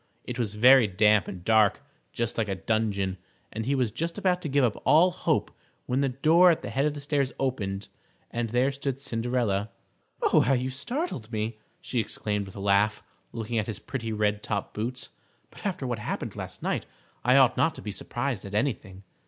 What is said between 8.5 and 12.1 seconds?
stood Cinderella. "How you startled me!" she